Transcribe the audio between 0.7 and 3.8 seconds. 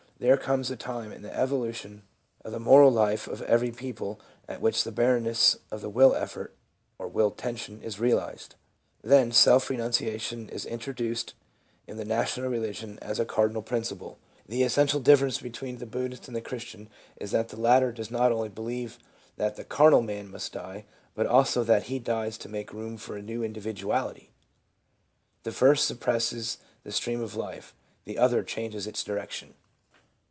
time in the evolution of the moral life of every